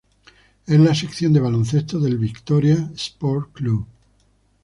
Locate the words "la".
0.79-0.95